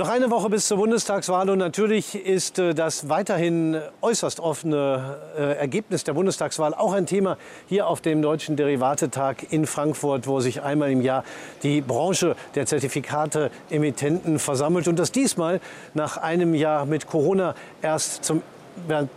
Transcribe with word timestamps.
Noch 0.00 0.08
eine 0.08 0.30
Woche 0.30 0.48
bis 0.48 0.66
zur 0.66 0.78
Bundestagswahl 0.78 1.50
und 1.50 1.58
natürlich 1.58 2.14
ist 2.14 2.58
äh, 2.58 2.72
das 2.72 3.10
weiterhin 3.10 3.78
äußerst 4.00 4.40
offene 4.40 5.18
äh, 5.36 5.58
Ergebnis 5.58 6.04
der 6.04 6.14
Bundestagswahl 6.14 6.72
auch 6.72 6.94
ein 6.94 7.04
Thema 7.04 7.36
hier 7.68 7.86
auf 7.86 8.00
dem 8.00 8.22
Deutschen 8.22 8.56
Derivatetag 8.56 9.44
in 9.50 9.66
Frankfurt, 9.66 10.26
wo 10.26 10.40
sich 10.40 10.62
einmal 10.62 10.90
im 10.90 11.02
Jahr 11.02 11.22
die 11.62 11.82
Branche 11.82 12.34
der 12.54 12.64
Zertifikate-Emittenten 12.64 14.38
versammelt 14.38 14.88
und 14.88 14.98
das 14.98 15.12
diesmal 15.12 15.60
nach 15.92 16.16
einem 16.16 16.54
Jahr 16.54 16.86
mit 16.86 17.06
Corona 17.06 17.54
erst 17.82 18.24
zum 18.24 18.40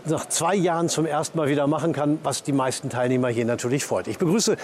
nach 0.05 0.27
zwei 0.27 0.55
Jahren 0.55 0.89
zum 0.89 1.05
ersten 1.05 1.37
Mal 1.37 1.47
wieder 1.47 1.67
machen 1.67 1.93
kann, 1.93 2.19
was 2.23 2.43
die 2.43 2.53
meisten 2.53 2.89
Teilnehmer 2.89 3.29
hier 3.29 3.45
natürlich 3.45 3.85
freut. 3.85 4.07
Ich 4.07 4.17
begrüße 4.17 4.57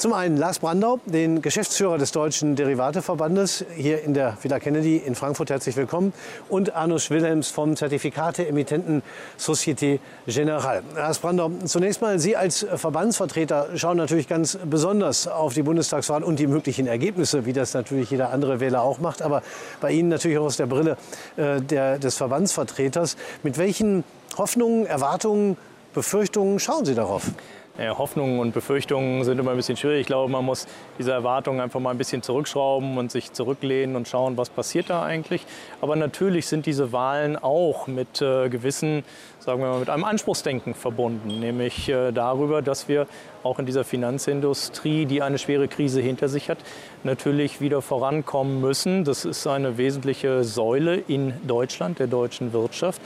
zum 0.00 0.14
einen 0.14 0.38
Lars 0.38 0.60
Brandau, 0.60 0.98
den 1.04 1.42
Geschäftsführer 1.42 1.98
des 1.98 2.10
Deutschen 2.10 2.56
Derivateverbandes 2.56 3.66
hier 3.76 4.02
in 4.02 4.14
der 4.14 4.38
Villa 4.40 4.58
Kennedy 4.58 4.96
in 4.96 5.14
Frankfurt. 5.14 5.50
Herzlich 5.50 5.76
willkommen. 5.76 6.14
Und 6.48 6.74
Arnus 6.74 7.10
Wilhelms 7.10 7.50
vom 7.50 7.76
Zertifikate-Emittenten 7.76 9.02
Société 9.38 9.98
Générale. 10.26 10.80
Lars 10.96 11.18
Brandau, 11.18 11.50
zunächst 11.66 12.00
mal, 12.00 12.18
Sie 12.18 12.34
als 12.34 12.66
Verbandsvertreter 12.74 13.76
schauen 13.76 13.98
natürlich 13.98 14.26
ganz 14.26 14.58
besonders 14.64 15.28
auf 15.28 15.52
die 15.52 15.62
Bundestagswahl 15.62 16.24
und 16.24 16.38
die 16.38 16.46
möglichen 16.46 16.86
Ergebnisse, 16.86 17.44
wie 17.44 17.52
das 17.52 17.74
natürlich 17.74 18.10
jeder 18.10 18.32
andere 18.32 18.58
Wähler 18.58 18.80
auch 18.80 19.00
macht. 19.00 19.20
Aber 19.20 19.42
bei 19.82 19.92
Ihnen 19.92 20.08
natürlich 20.08 20.38
auch 20.38 20.46
aus 20.46 20.56
der 20.56 20.64
Brille 20.64 20.96
äh, 21.36 21.60
der, 21.60 21.98
des 21.98 22.16
Verbandsvertreters. 22.16 23.18
Mit 23.42 23.58
welchen 23.58 24.04
Hoffnungen, 24.40 24.86
Erwartungen, 24.86 25.58
Befürchtungen 25.92 26.58
schauen 26.60 26.86
Sie 26.86 26.94
darauf? 26.94 27.30
Hoffnungen 27.78 28.40
und 28.40 28.52
Befürchtungen 28.52 29.22
sind 29.24 29.38
immer 29.38 29.50
ein 29.50 29.56
bisschen 29.58 29.76
schwierig. 29.76 30.00
Ich 30.00 30.06
glaube, 30.06 30.32
man 30.32 30.44
muss 30.46 30.66
diese 30.98 31.12
Erwartungen 31.12 31.60
einfach 31.60 31.78
mal 31.78 31.90
ein 31.90 31.98
bisschen 31.98 32.22
zurückschrauben 32.22 32.96
und 32.96 33.10
sich 33.10 33.32
zurücklehnen 33.34 33.96
und 33.96 34.08
schauen, 34.08 34.38
was 34.38 34.48
passiert 34.48 34.88
da 34.88 35.02
eigentlich. 35.02 35.44
Aber 35.82 35.94
natürlich 35.94 36.46
sind 36.46 36.64
diese 36.64 36.92
Wahlen 36.92 37.36
auch 37.36 37.86
mit 37.86 38.22
äh, 38.22 38.48
gewissen 38.48 39.04
sagen 39.40 39.62
wir 39.62 39.68
mal, 39.68 39.80
mit 39.80 39.90
einem 39.90 40.04
Anspruchsdenken 40.04 40.74
verbunden, 40.74 41.40
nämlich 41.40 41.88
äh, 41.88 42.12
darüber, 42.12 42.62
dass 42.62 42.88
wir 42.88 43.06
auch 43.42 43.58
in 43.58 43.66
dieser 43.66 43.84
Finanzindustrie, 43.84 45.06
die 45.06 45.22
eine 45.22 45.38
schwere 45.38 45.68
Krise 45.68 46.00
hinter 46.00 46.28
sich 46.28 46.50
hat, 46.50 46.58
natürlich 47.04 47.60
wieder 47.60 47.82
vorankommen 47.82 48.60
müssen. 48.60 49.04
Das 49.04 49.24
ist 49.24 49.46
eine 49.46 49.78
wesentliche 49.78 50.44
Säule 50.44 50.96
in 50.96 51.32
Deutschland, 51.46 51.98
der 51.98 52.06
deutschen 52.06 52.52
Wirtschaft. 52.52 53.00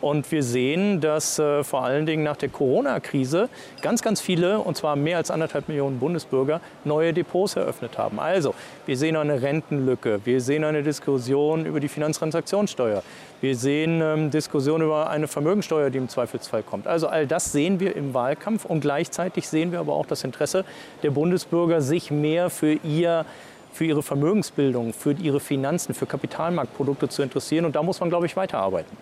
Und 0.00 0.30
wir 0.32 0.42
sehen, 0.42 1.00
dass 1.00 1.38
äh, 1.38 1.62
vor 1.62 1.84
allen 1.84 2.06
Dingen 2.06 2.22
nach 2.22 2.36
der 2.36 2.48
Corona-Krise 2.48 3.48
ganz, 3.82 4.02
ganz 4.02 4.20
viele, 4.20 4.60
und 4.60 4.76
zwar 4.76 4.96
mehr 4.96 5.18
als 5.18 5.30
anderthalb 5.30 5.68
Millionen 5.68 5.98
Bundesbürger, 5.98 6.60
neue 6.84 7.12
Depots 7.12 7.56
eröffnet 7.56 7.98
haben. 7.98 8.18
Also, 8.18 8.54
wir 8.86 8.96
sehen 8.96 9.16
eine 9.16 9.42
Rentenlücke, 9.42 10.20
wir 10.24 10.40
sehen 10.40 10.64
eine 10.64 10.82
Diskussion 10.82 11.66
über 11.66 11.80
die 11.80 11.88
Finanztransaktionssteuer, 11.88 13.02
wir 13.40 13.56
sehen 13.56 14.00
ähm, 14.02 14.30
Diskussionen 14.30 14.84
über 14.84 15.08
eine 15.08 15.28
Vermögensteuer, 15.28 15.90
die 15.90 15.98
im 15.98 16.08
Zweifelsfall 16.08 16.62
kommt. 16.62 16.86
Also 16.86 17.08
all 17.08 17.26
das 17.26 17.52
sehen 17.52 17.80
wir 17.80 17.96
im 17.96 18.12
Wahlkampf 18.12 18.64
und 18.64 18.80
gleichzeitig 18.80 19.48
sehen 19.48 19.72
wir 19.72 19.80
aber 19.80 19.94
auch 19.94 20.06
das 20.06 20.24
Interesse 20.24 20.64
der 21.02 21.10
Bundesbürger, 21.10 21.80
sich 21.80 22.10
mehr 22.10 22.50
für 22.50 22.72
ihr 22.72 23.24
für 23.72 23.84
ihre 23.84 24.02
Vermögensbildung, 24.02 24.92
für 24.92 25.12
ihre 25.12 25.40
Finanzen, 25.40 25.94
für 25.94 26.06
Kapitalmarktprodukte 26.06 27.08
zu 27.08 27.22
interessieren. 27.22 27.64
Und 27.64 27.76
da 27.76 27.82
muss 27.84 28.00
man, 28.00 28.08
glaube 28.08 28.26
ich, 28.26 28.36
weiterarbeiten. 28.36 28.96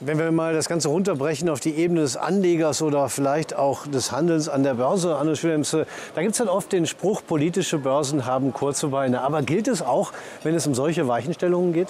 Wenn 0.00 0.18
wir 0.18 0.30
mal 0.30 0.54
das 0.54 0.68
Ganze 0.68 0.88
runterbrechen 0.88 1.48
auf 1.48 1.60
die 1.60 1.74
Ebene 1.74 2.00
des 2.00 2.16
Anlegers 2.16 2.82
oder 2.82 3.08
vielleicht 3.08 3.56
auch 3.56 3.86
des 3.86 4.12
Handelns 4.12 4.48
an 4.48 4.62
der 4.62 4.74
Börse, 4.74 5.16
Anne 5.16 5.40
Wilhelms, 5.42 5.70
da 5.70 6.20
gibt 6.20 6.32
es 6.32 6.38
dann 6.38 6.48
oft 6.48 6.72
den 6.72 6.86
Spruch, 6.86 7.22
politische 7.26 7.78
Börsen 7.78 8.26
haben 8.26 8.52
kurze 8.52 8.88
Beine. 8.88 9.22
Aber 9.22 9.42
gilt 9.42 9.68
es 9.68 9.82
auch, 9.82 10.12
wenn 10.42 10.54
es 10.54 10.66
um 10.66 10.74
solche 10.74 11.08
Weichenstellungen 11.08 11.72
geht? 11.72 11.88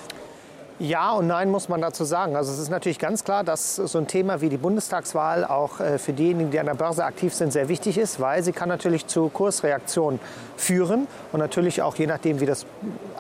Ja 0.83 1.13
und 1.13 1.27
nein 1.27 1.51
muss 1.51 1.69
man 1.69 1.83
dazu 1.83 2.05
sagen. 2.05 2.37
Also 2.37 2.51
es 2.53 2.59
ist 2.59 2.71
natürlich 2.71 2.99
ganz 2.99 3.23
klar, 3.23 3.45
dass 3.45 3.77
so 3.77 3.99
ein 3.99 4.07
Thema 4.07 4.41
wie 4.41 4.49
die 4.49 4.57
Bundestagswahl 4.57 5.45
auch 5.45 5.79
äh, 5.79 5.99
für 5.99 6.15
diejenigen, 6.15 6.51
die 6.51 6.59
an 6.59 6.65
der 6.65 6.75
Börse 6.75 7.05
aktiv 7.05 7.35
sind, 7.35 7.53
sehr 7.53 7.69
wichtig 7.69 7.99
ist, 7.99 8.19
weil 8.19 8.43
sie 8.43 8.53
kann 8.53 8.71
natürlich 8.71 9.07
zu 9.07 9.29
Kursreaktionen 9.29 10.19
führen 10.57 11.07
und 11.33 11.41
natürlich 11.41 11.83
auch 11.83 11.97
je 11.97 12.07
nachdem, 12.07 12.41
wie 12.41 12.47
das 12.47 12.65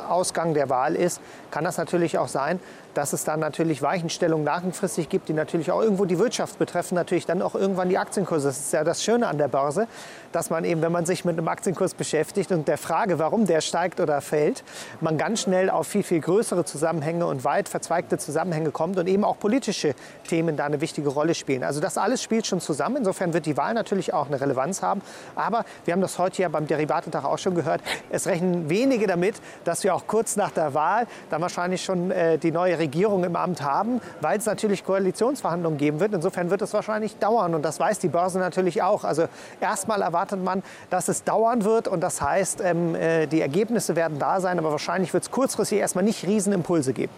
Ausgang 0.08 0.54
der 0.54 0.70
Wahl 0.70 0.96
ist, 0.96 1.20
kann 1.50 1.64
das 1.64 1.76
natürlich 1.76 2.16
auch 2.16 2.28
sein, 2.28 2.60
dass 2.94 3.12
es 3.12 3.24
dann 3.24 3.40
natürlich 3.40 3.82
Weichenstellungen 3.82 4.44
langfristig 4.44 5.08
gibt, 5.08 5.28
die 5.28 5.32
natürlich 5.32 5.70
auch 5.70 5.80
irgendwo 5.80 6.04
die 6.04 6.18
Wirtschaft 6.18 6.58
betreffen, 6.58 6.94
natürlich 6.94 7.26
dann 7.26 7.42
auch 7.42 7.54
irgendwann 7.54 7.88
die 7.88 7.98
Aktienkurse. 7.98 8.48
Das 8.48 8.58
ist 8.58 8.72
ja 8.72 8.84
das 8.84 9.02
Schöne 9.04 9.28
an 9.28 9.38
der 9.38 9.48
Börse, 9.48 9.86
dass 10.32 10.50
man 10.50 10.64
eben, 10.64 10.82
wenn 10.82 10.92
man 10.92 11.06
sich 11.06 11.24
mit 11.24 11.38
einem 11.38 11.48
Aktienkurs 11.48 11.94
beschäftigt 11.94 12.52
und 12.52 12.68
der 12.68 12.78
Frage, 12.78 13.18
warum 13.18 13.46
der 13.46 13.60
steigt 13.60 14.00
oder 14.00 14.20
fällt, 14.20 14.64
man 15.00 15.18
ganz 15.18 15.42
schnell 15.42 15.70
auf 15.70 15.86
viel, 15.86 16.02
viel 16.02 16.20
größere 16.20 16.64
Zusammenhänge 16.64 17.26
und 17.26 17.44
weit 17.44 17.68
verzweigte 17.68 18.18
Zusammenhänge 18.18 18.70
kommt 18.70 18.98
und 18.98 19.06
eben 19.06 19.24
auch 19.24 19.38
politische 19.38 19.94
Themen 20.28 20.56
da 20.56 20.66
eine 20.66 20.80
wichtige 20.80 21.08
Rolle 21.08 21.34
spielen. 21.34 21.64
Also 21.64 21.80
das 21.80 21.98
alles 21.98 22.22
spielt 22.22 22.46
schon 22.46 22.60
zusammen. 22.60 22.96
Insofern 22.96 23.32
wird 23.32 23.46
die 23.46 23.56
Wahl 23.56 23.74
natürlich 23.74 24.12
auch 24.12 24.26
eine 24.26 24.40
Relevanz 24.40 24.82
haben. 24.82 25.02
Aber 25.34 25.64
wir 25.84 25.92
haben 25.92 26.00
das 26.00 26.18
heute 26.18 26.42
ja 26.42 26.48
beim 26.48 26.66
Derivatetag 26.66 27.24
auch 27.24 27.38
schon 27.38 27.54
gehört, 27.54 27.80
es 28.10 28.26
rechnen 28.26 28.68
wenige 28.68 29.06
damit, 29.06 29.36
dass 29.64 29.84
wir 29.84 29.94
auch 29.94 30.06
kurz 30.06 30.36
nach 30.36 30.50
der 30.50 30.74
Wahl 30.74 31.06
dann 31.30 31.40
wahrscheinlich 31.40 31.84
schon 31.84 32.10
äh, 32.10 32.38
die 32.38 32.50
neue 32.50 32.78
Regierung 32.80 33.22
im 33.22 33.36
Amt 33.36 33.62
haben, 33.62 34.00
weil 34.20 34.38
es 34.38 34.46
natürlich 34.46 34.84
Koalitionsverhandlungen 34.84 35.78
geben 35.78 36.00
wird. 36.00 36.12
Insofern 36.12 36.50
wird 36.50 36.62
es 36.62 36.74
wahrscheinlich 36.74 37.16
dauern 37.18 37.54
und 37.54 37.62
das 37.62 37.78
weiß 37.78 38.00
die 38.00 38.08
Börse 38.08 38.40
natürlich 38.40 38.82
auch. 38.82 39.04
Also 39.04 39.26
erstmal 39.60 40.02
erwartet 40.02 40.42
man, 40.42 40.64
dass 40.90 41.06
es 41.06 41.22
dauern 41.22 41.64
wird 41.64 41.86
und 41.86 42.00
das 42.00 42.20
heißt, 42.20 42.60
ähm, 42.64 42.96
äh, 42.96 43.26
die 43.26 43.40
Ergebnisse 43.40 43.94
werden 43.94 44.18
da 44.18 44.40
sein, 44.40 44.58
aber 44.58 44.72
wahrscheinlich 44.72 45.14
wird 45.14 45.22
es 45.22 45.30
kurzfristig 45.30 45.78
erstmal 45.78 46.04
nicht 46.04 46.26
Riesenimpulse 46.26 46.92
geben. 46.92 47.12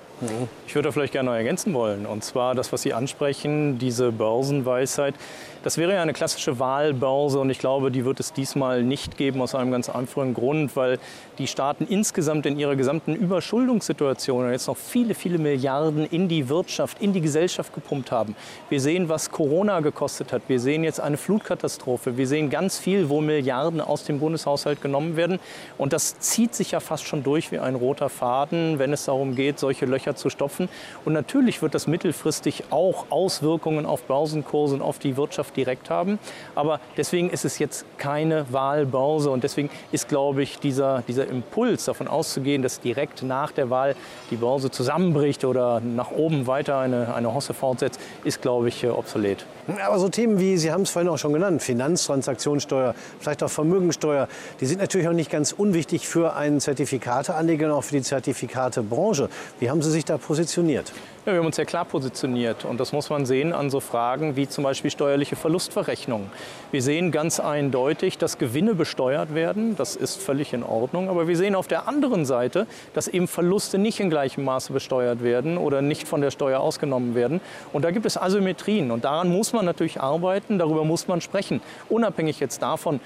Ich 0.66 0.74
würde 0.74 0.92
vielleicht 0.92 1.12
gerne 1.12 1.30
noch 1.30 1.36
ergänzen 1.36 1.72
wollen 1.74 2.04
und 2.04 2.22
zwar 2.22 2.54
das, 2.54 2.72
was 2.72 2.82
Sie 2.82 2.92
ansprechen, 2.92 3.78
diese 3.78 4.12
Börsenweisheit. 4.12 5.14
Das 5.62 5.78
wäre 5.78 5.94
ja 5.94 6.02
eine 6.02 6.12
klassische 6.12 6.58
Wahlbörse 6.58 7.38
und 7.38 7.48
ich 7.48 7.60
glaube, 7.60 7.92
die 7.92 8.04
wird 8.04 8.18
es 8.18 8.32
diesmal 8.32 8.82
nicht 8.82 9.16
geben 9.16 9.40
aus 9.40 9.54
einem 9.54 9.70
ganz 9.70 9.88
einfachen 9.88 10.34
Grund, 10.34 10.74
weil 10.74 10.98
die 11.38 11.46
Staaten 11.46 11.86
insgesamt 11.88 12.46
in 12.46 12.58
ihrer 12.58 12.74
gesamten 12.74 13.14
Überschuldungssituation 13.14 14.50
jetzt 14.50 14.66
noch 14.66 14.76
viele, 14.76 15.14
viele 15.14 15.38
Milliarden 15.38 16.04
in 16.06 16.26
die 16.26 16.48
Wirtschaft, 16.48 17.00
in 17.00 17.12
die 17.12 17.20
Gesellschaft 17.20 17.72
gepumpt 17.74 18.10
haben. 18.10 18.34
Wir 18.70 18.80
sehen, 18.80 19.08
was 19.08 19.30
Corona 19.30 19.78
gekostet 19.80 20.32
hat. 20.32 20.42
Wir 20.48 20.58
sehen 20.58 20.82
jetzt 20.82 20.98
eine 20.98 21.16
Flutkatastrophe. 21.16 22.16
Wir 22.16 22.26
sehen 22.26 22.50
ganz 22.50 22.80
viel, 22.80 23.08
wo 23.08 23.20
Milliarden 23.20 23.80
aus 23.80 24.02
dem 24.02 24.18
Bundeshaushalt 24.18 24.82
genommen 24.82 25.14
werden. 25.14 25.38
Und 25.78 25.92
das 25.92 26.18
zieht 26.18 26.56
sich 26.56 26.72
ja 26.72 26.80
fast 26.80 27.06
schon 27.06 27.22
durch 27.22 27.52
wie 27.52 27.60
ein 27.60 27.76
roter 27.76 28.08
Faden, 28.08 28.80
wenn 28.80 28.92
es 28.92 29.04
darum 29.04 29.36
geht, 29.36 29.60
solche 29.60 29.86
Löcher 29.86 30.16
zu 30.16 30.28
stopfen. 30.28 30.68
Und 31.04 31.12
natürlich 31.12 31.62
wird 31.62 31.76
das 31.76 31.86
mittelfristig 31.86 32.64
auch 32.70 33.06
Auswirkungen 33.10 33.86
auf 33.86 34.02
Börsenkurse 34.02 34.74
und 34.74 34.82
auf 34.82 34.98
die 34.98 35.16
Wirtschaft 35.16 35.51
direkt 35.56 35.90
haben. 35.90 36.18
Aber 36.54 36.80
deswegen 36.96 37.30
ist 37.30 37.44
es 37.44 37.58
jetzt 37.58 37.84
keine 37.98 38.46
Wahlbörse 38.52 39.30
und 39.30 39.44
deswegen 39.44 39.70
ist, 39.92 40.08
glaube 40.08 40.42
ich, 40.42 40.58
dieser, 40.58 41.02
dieser 41.06 41.26
Impuls 41.26 41.84
davon 41.84 42.08
auszugehen, 42.08 42.62
dass 42.62 42.80
direkt 42.80 43.22
nach 43.22 43.52
der 43.52 43.70
Wahl 43.70 43.94
die 44.30 44.36
Börse 44.36 44.70
zusammenbricht 44.70 45.44
oder 45.44 45.80
nach 45.80 46.10
oben 46.10 46.46
weiter 46.46 46.78
eine, 46.78 47.14
eine 47.14 47.34
Hosse 47.34 47.54
fortsetzt, 47.54 48.00
ist, 48.24 48.42
glaube 48.42 48.68
ich, 48.68 48.84
äh, 48.84 48.88
obsolet. 48.88 49.44
Aber 49.84 49.98
so 49.98 50.08
Themen 50.08 50.40
wie, 50.40 50.56
Sie 50.56 50.72
haben 50.72 50.82
es 50.82 50.90
vorhin 50.90 51.08
auch 51.08 51.18
schon 51.18 51.32
genannt, 51.32 51.62
Finanztransaktionssteuer, 51.62 52.94
vielleicht 53.20 53.42
auch 53.42 53.50
Vermögensteuer, 53.50 54.28
die 54.60 54.66
sind 54.66 54.80
natürlich 54.80 55.06
auch 55.08 55.12
nicht 55.12 55.30
ganz 55.30 55.52
unwichtig 55.52 56.08
für 56.08 56.34
einen 56.34 56.60
Zertifikateanleger 56.60 57.66
und 57.66 57.72
auch 57.72 57.84
für 57.84 57.94
die 57.94 58.02
Zertifikatebranche. 58.02 59.28
Wie 59.60 59.70
haben 59.70 59.80
Sie 59.82 59.90
sich 59.90 60.04
da 60.04 60.18
positioniert? 60.18 60.92
Ja, 61.24 61.34
wir 61.34 61.38
haben 61.38 61.46
uns 61.46 61.54
sehr 61.54 61.66
klar 61.66 61.84
positioniert 61.84 62.64
und 62.64 62.80
das 62.80 62.92
muss 62.92 63.08
man 63.08 63.26
sehen 63.26 63.52
an 63.52 63.70
so 63.70 63.78
Fragen 63.78 64.34
wie 64.34 64.48
zum 64.48 64.64
Beispiel 64.64 64.90
steuerliche 64.90 65.36
Verlustverrechnungen. 65.42 66.30
Wir 66.70 66.80
sehen 66.82 67.10
ganz 67.10 67.40
eindeutig, 67.40 68.16
dass 68.16 68.38
Gewinne 68.38 68.74
besteuert 68.74 69.34
werden, 69.34 69.76
das 69.76 69.96
ist 69.96 70.22
völlig 70.22 70.52
in 70.52 70.62
Ordnung, 70.62 71.10
aber 71.10 71.28
wir 71.28 71.36
sehen 71.36 71.54
auf 71.54 71.66
der 71.66 71.88
anderen 71.88 72.24
Seite, 72.24 72.66
dass 72.94 73.08
eben 73.08 73.28
Verluste 73.28 73.76
nicht 73.76 74.00
in 74.00 74.08
gleichem 74.08 74.44
Maße 74.44 74.72
besteuert 74.72 75.22
werden 75.22 75.58
oder 75.58 75.82
nicht 75.82 76.08
von 76.08 76.20
der 76.20 76.30
Steuer 76.30 76.60
ausgenommen 76.60 77.14
werden. 77.14 77.40
Und 77.72 77.84
da 77.84 77.90
gibt 77.90 78.06
es 78.06 78.16
Asymmetrien. 78.16 78.90
Und 78.90 79.04
daran 79.04 79.28
muss 79.28 79.52
man 79.52 79.64
natürlich 79.64 80.00
arbeiten, 80.00 80.58
darüber 80.58 80.84
muss 80.84 81.08
man 81.08 81.20
sprechen, 81.20 81.60
unabhängig 81.88 82.40
jetzt 82.40 82.62
davon, 82.62 83.00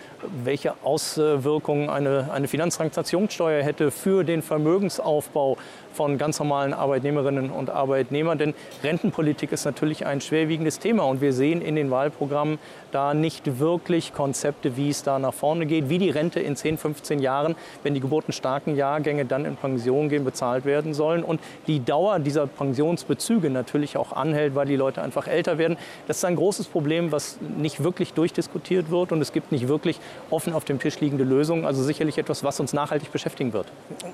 welche 0.45 0.75
Auswirkungen 0.85 1.89
eine, 1.89 2.31
eine 2.33 2.49
Finanztransaktionssteuer 2.49 3.63
hätte 3.63 3.91
für 3.91 4.25
den 4.25 4.43
Vermögensaufbau 4.43 5.57
von 5.97 6.19
ganz 6.19 6.39
normalen 6.39 6.73
Arbeitnehmerinnen 6.73 7.51
und 7.51 7.71
Arbeitnehmern 7.71 7.97
Arbeitnehmer. 7.97 8.37
Denn 8.37 8.55
Rentenpolitik 8.83 9.53
ist 9.53 9.65
natürlich 9.65 10.07
ein 10.07 10.21
schwerwiegendes 10.21 10.79
Thema. 10.79 11.05
Und 11.05 11.21
wir 11.21 11.33
sehen 11.33 11.63
in 11.63 11.77
den 11.77 11.91
Wahlprogrammen 11.91 12.59
da 12.93 13.15
nicht 13.15 13.59
wirklich 13.59 14.13
Konzepte, 14.13 14.77
wie 14.77 14.91
es 14.91 15.03
da 15.03 15.19
nach 15.19 15.35
vorne 15.35 15.67
geht, 15.67 15.89
wie 15.89 15.99
die 15.99 16.11
Rente 16.11 16.41
in 16.41 16.57
10, 16.57 16.79
15 16.79 17.19
Jahren, 17.19 17.55
wenn 17.83 17.95
die 17.95 18.01
geburtenstarken 18.01 18.77
Jahrgänge 18.77 19.25
dann 19.25 19.45
in 19.45 19.57
Pension 19.57 20.09
gehen, 20.09 20.25
bezahlt 20.25 20.65
werden 20.65 20.95
sollen. 20.95 21.23
Und 21.23 21.41
die 21.67 21.85
Dauer 21.85 22.19
dieser 22.19 22.47
Pensionsbezüge 22.47 23.51
natürlich 23.51 23.97
auch 23.97 24.13
anhält, 24.13 24.55
weil 24.55 24.67
die 24.67 24.77
Leute 24.77 25.03
einfach 25.03 25.27
älter 25.27 25.59
werden. 25.59 25.77
Das 26.07 26.19
ist 26.19 26.25
ein 26.25 26.37
großes 26.37 26.67
Problem, 26.67 27.13
was 27.13 27.39
nicht 27.59 27.83
wirklich 27.83 28.13
durchdiskutiert 28.13 28.91
wird. 28.91 29.13
Und 29.13 29.21
es 29.21 29.33
gibt 29.33 29.53
nicht 29.53 29.69
wirklich 29.69 30.01
offen 30.31 30.53
auf 30.53 30.65
dem 30.65 30.79
Tisch 30.79 31.01
liegende 31.01 31.25
Lösungen. 31.25 31.65
Also 31.65 31.83
sicherlich 31.83 32.19
etwas, 32.19 32.45
was 32.45 32.61
uns 32.61 32.73
nachhaltig 32.73 33.13
beschäftigen 33.13 33.53
wird. 33.53 33.67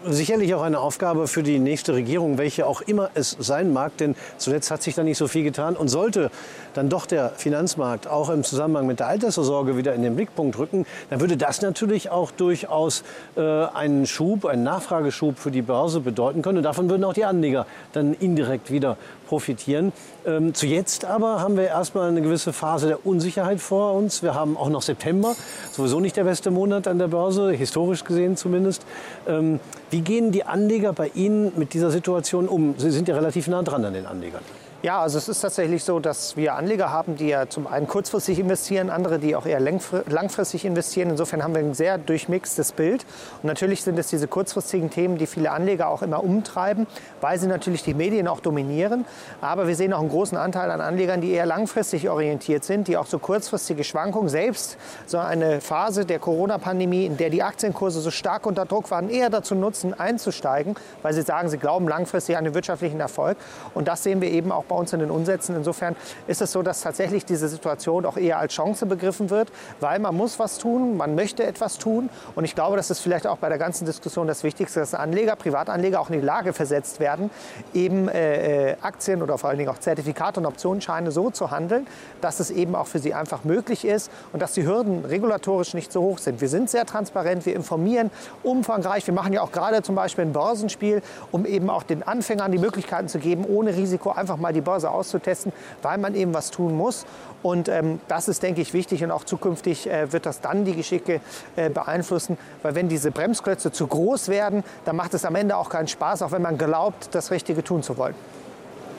Sicherlich 0.06 0.54
auch 0.54 0.62
eine 0.62 0.80
Aufgabe 0.80 1.26
für 1.26 1.42
die 1.42 1.58
nächste 1.58 1.71
Regierung, 1.92 2.38
welche 2.38 2.66
auch 2.66 2.80
immer 2.82 3.10
es 3.14 3.36
sein 3.38 3.72
mag. 3.72 3.96
Denn 3.96 4.14
zuletzt 4.36 4.70
hat 4.70 4.82
sich 4.82 4.94
da 4.94 5.02
nicht 5.02 5.18
so 5.18 5.28
viel 5.28 5.42
getan. 5.42 5.76
Und 5.76 5.88
sollte 5.88 6.30
dann 6.74 6.88
doch 6.88 7.06
der 7.06 7.30
Finanzmarkt 7.30 8.06
auch 8.06 8.30
im 8.30 8.44
Zusammenhang 8.44 8.86
mit 8.86 9.00
der 9.00 9.08
Altersvorsorge 9.08 9.76
wieder 9.76 9.94
in 9.94 10.02
den 10.02 10.16
Blickpunkt 10.16 10.58
rücken, 10.58 10.86
dann 11.10 11.20
würde 11.20 11.36
das 11.36 11.62
natürlich 11.62 12.10
auch 12.10 12.30
durchaus 12.30 13.04
äh, 13.36 13.40
einen 13.40 14.06
Schub, 14.06 14.44
einen 14.46 14.62
Nachfrageschub 14.62 15.38
für 15.38 15.50
die 15.50 15.62
Börse 15.62 16.00
bedeuten 16.00 16.42
können. 16.42 16.58
Und 16.58 16.64
davon 16.64 16.88
würden 16.90 17.04
auch 17.04 17.14
die 17.14 17.24
Anleger 17.24 17.66
dann 17.92 18.14
indirekt 18.14 18.70
wieder 18.70 18.96
profitieren. 19.32 19.94
Ähm, 20.26 20.52
zu 20.52 20.66
jetzt 20.66 21.06
aber 21.06 21.40
haben 21.40 21.56
wir 21.56 21.64
erstmal 21.64 22.06
eine 22.06 22.20
gewisse 22.20 22.52
Phase 22.52 22.88
der 22.88 23.06
Unsicherheit 23.06 23.60
vor 23.60 23.94
uns. 23.94 24.22
Wir 24.22 24.34
haben 24.34 24.58
auch 24.58 24.68
noch 24.68 24.82
September, 24.82 25.34
sowieso 25.70 26.00
nicht 26.00 26.18
der 26.18 26.24
beste 26.24 26.50
Monat 26.50 26.86
an 26.86 26.98
der 26.98 27.08
Börse, 27.08 27.50
historisch 27.50 28.04
gesehen 28.04 28.36
zumindest. 28.36 28.84
Ähm, 29.26 29.58
wie 29.88 30.02
gehen 30.02 30.32
die 30.32 30.44
Anleger 30.44 30.92
bei 30.92 31.10
Ihnen 31.14 31.52
mit 31.56 31.72
dieser 31.72 31.90
Situation 31.90 32.46
um? 32.46 32.74
Sie 32.76 32.90
sind 32.90 33.08
ja 33.08 33.14
relativ 33.14 33.48
nah 33.48 33.62
dran 33.62 33.86
an 33.86 33.94
den 33.94 34.04
Anlegern. 34.04 34.42
Ja, 34.82 35.00
also 35.00 35.16
es 35.16 35.28
ist 35.28 35.40
tatsächlich 35.40 35.84
so, 35.84 36.00
dass 36.00 36.36
wir 36.36 36.56
Anleger 36.56 36.90
haben, 36.90 37.14
die 37.14 37.28
ja 37.28 37.48
zum 37.48 37.68
einen 37.68 37.86
kurzfristig 37.86 38.40
investieren, 38.40 38.90
andere, 38.90 39.20
die 39.20 39.36
auch 39.36 39.46
eher 39.46 39.60
langfristig 39.60 40.64
investieren. 40.64 41.10
Insofern 41.10 41.44
haben 41.44 41.54
wir 41.54 41.60
ein 41.60 41.72
sehr 41.72 41.98
durchmixtes 41.98 42.72
Bild. 42.72 43.06
Und 43.42 43.46
natürlich 43.46 43.84
sind 43.84 43.96
es 43.96 44.08
diese 44.08 44.26
kurzfristigen 44.26 44.90
Themen, 44.90 45.18
die 45.18 45.28
viele 45.28 45.52
Anleger 45.52 45.86
auch 45.86 46.02
immer 46.02 46.24
umtreiben, 46.24 46.88
weil 47.20 47.38
sie 47.38 47.46
natürlich 47.46 47.84
die 47.84 47.94
Medien 47.94 48.26
auch 48.26 48.40
dominieren. 48.40 49.04
Aber 49.40 49.68
wir 49.68 49.76
sehen 49.76 49.92
auch 49.92 50.00
einen 50.00 50.08
großen 50.08 50.36
Anteil 50.36 50.68
an 50.72 50.80
Anlegern, 50.80 51.20
die 51.20 51.30
eher 51.30 51.46
langfristig 51.46 52.10
orientiert 52.10 52.64
sind, 52.64 52.88
die 52.88 52.96
auch 52.96 53.06
so 53.06 53.20
kurzfristige 53.20 53.84
Schwankungen, 53.84 54.30
selbst 54.30 54.78
so 55.06 55.18
eine 55.18 55.60
Phase 55.60 56.06
der 56.06 56.18
Corona-Pandemie, 56.18 57.06
in 57.06 57.16
der 57.18 57.30
die 57.30 57.44
Aktienkurse 57.44 58.00
so 58.00 58.10
stark 58.10 58.46
unter 58.46 58.66
Druck 58.66 58.90
waren, 58.90 59.10
eher 59.10 59.30
dazu 59.30 59.54
nutzen, 59.54 59.94
einzusteigen, 59.94 60.74
weil 61.02 61.14
sie 61.14 61.22
sagen, 61.22 61.48
sie 61.48 61.58
glauben 61.58 61.86
langfristig 61.86 62.36
an 62.36 62.42
den 62.42 62.54
wirtschaftlichen 62.54 62.98
Erfolg. 62.98 63.36
Und 63.74 63.86
das 63.86 64.02
sehen 64.02 64.20
wir 64.20 64.32
eben 64.32 64.50
auch 64.50 64.64
bei 64.72 64.78
uns 64.78 64.92
in 64.92 65.00
den 65.00 65.10
Umsätzen. 65.10 65.54
Insofern 65.56 65.94
ist 66.26 66.40
es 66.40 66.52
so, 66.52 66.62
dass 66.62 66.80
tatsächlich 66.80 67.24
diese 67.24 67.48
Situation 67.48 68.06
auch 68.06 68.16
eher 68.16 68.38
als 68.38 68.54
Chance 68.54 68.86
begriffen 68.86 69.30
wird, 69.30 69.50
weil 69.80 69.98
man 69.98 70.16
muss 70.16 70.38
was 70.38 70.58
tun, 70.58 70.96
man 70.96 71.14
möchte 71.14 71.44
etwas 71.44 71.78
tun. 71.78 72.08
Und 72.34 72.44
ich 72.44 72.54
glaube, 72.54 72.76
das 72.76 72.90
ist 72.90 73.00
vielleicht 73.00 73.26
auch 73.26 73.38
bei 73.38 73.48
der 73.48 73.58
ganzen 73.58 73.84
Diskussion 73.84 74.26
das 74.26 74.44
Wichtigste, 74.44 74.80
dass 74.80 74.94
Anleger, 74.94 75.36
Privatanleger 75.36 76.00
auch 76.00 76.08
in 76.08 76.20
die 76.20 76.24
Lage 76.24 76.52
versetzt 76.52 77.00
werden, 77.00 77.30
eben 77.74 78.08
äh, 78.08 78.70
äh, 78.70 78.76
Aktien 78.80 79.22
oder 79.22 79.36
vor 79.38 79.50
allen 79.50 79.58
Dingen 79.58 79.70
auch 79.70 79.78
Zertifikate 79.78 80.40
und 80.40 80.46
Optionsscheine 80.46 81.10
so 81.10 81.30
zu 81.30 81.50
handeln, 81.50 81.86
dass 82.20 82.40
es 82.40 82.50
eben 82.50 82.74
auch 82.74 82.86
für 82.86 82.98
sie 82.98 83.14
einfach 83.14 83.44
möglich 83.44 83.84
ist 83.84 84.10
und 84.32 84.40
dass 84.40 84.52
die 84.54 84.66
Hürden 84.66 85.04
regulatorisch 85.04 85.74
nicht 85.74 85.92
so 85.92 86.00
hoch 86.00 86.18
sind. 86.18 86.40
Wir 86.40 86.48
sind 86.48 86.70
sehr 86.70 86.86
transparent, 86.86 87.44
wir 87.44 87.54
informieren 87.54 88.10
umfangreich. 88.42 89.06
Wir 89.06 89.14
machen 89.14 89.32
ja 89.32 89.42
auch 89.42 89.52
gerade 89.52 89.82
zum 89.82 89.94
Beispiel 89.94 90.24
ein 90.24 90.32
Börsenspiel, 90.32 91.02
um 91.30 91.44
eben 91.44 91.68
auch 91.68 91.82
den 91.82 92.02
Anfängern 92.02 92.52
die 92.52 92.58
Möglichkeiten 92.58 93.08
zu 93.08 93.18
geben, 93.18 93.44
ohne 93.44 93.76
Risiko 93.76 94.10
einfach 94.10 94.36
mal 94.36 94.52
die 94.52 94.61
Börse 94.62 94.90
auszutesten, 94.90 95.52
weil 95.82 95.98
man 95.98 96.14
eben 96.14 96.34
was 96.34 96.50
tun 96.50 96.76
muss. 96.76 97.04
Und 97.42 97.68
ähm, 97.68 98.00
das 98.08 98.28
ist, 98.28 98.42
denke 98.42 98.60
ich, 98.60 98.72
wichtig 98.72 99.02
und 99.02 99.10
auch 99.10 99.24
zukünftig 99.24 99.88
äh, 99.88 100.12
wird 100.12 100.26
das 100.26 100.40
dann 100.40 100.64
die 100.64 100.74
Geschicke 100.74 101.20
äh, 101.56 101.70
beeinflussen. 101.70 102.38
Weil 102.62 102.74
wenn 102.74 102.88
diese 102.88 103.10
Bremsklötze 103.10 103.72
zu 103.72 103.86
groß 103.86 104.28
werden, 104.28 104.62
dann 104.84 104.96
macht 104.96 105.14
es 105.14 105.24
am 105.24 105.34
Ende 105.34 105.56
auch 105.56 105.68
keinen 105.68 105.88
Spaß, 105.88 106.22
auch 106.22 106.32
wenn 106.32 106.42
man 106.42 106.56
glaubt, 106.56 107.14
das 107.14 107.30
Richtige 107.30 107.64
tun 107.64 107.82
zu 107.82 107.96
wollen. 107.96 108.14